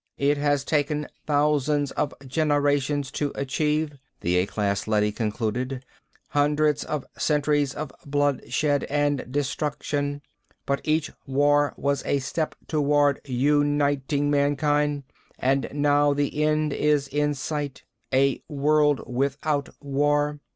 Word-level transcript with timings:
"It 0.17 0.37
has 0.39 0.63
taken 0.63 1.07
thousands 1.27 1.91
of 1.91 2.11
generations 2.25 3.11
to 3.11 3.31
achieve," 3.35 3.99
the 4.21 4.37
A 4.37 4.47
class 4.47 4.87
leady 4.87 5.11
concluded. 5.11 5.85
"Hundreds 6.29 6.83
of 6.83 7.05
centuries 7.19 7.75
of 7.75 7.91
bloodshed 8.03 8.83
and 8.85 9.31
destruction. 9.31 10.23
But 10.65 10.81
each 10.85 11.11
war 11.27 11.75
was 11.77 12.01
a 12.07 12.17
step 12.17 12.55
toward 12.67 13.21
uniting 13.25 14.31
mankind. 14.31 15.03
And 15.37 15.69
now 15.71 16.15
the 16.15 16.43
end 16.45 16.73
is 16.73 17.07
in 17.07 17.35
sight: 17.35 17.83
a 18.11 18.41
world 18.49 19.03
without 19.07 19.69
war. 19.81 20.39